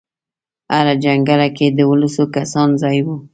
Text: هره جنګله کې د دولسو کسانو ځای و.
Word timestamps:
هره 0.73 0.93
جنګله 1.03 1.47
کې 1.57 1.67
د 1.71 1.79
دولسو 1.79 2.23
کسانو 2.35 2.75
ځای 2.83 2.97
و. 3.05 3.07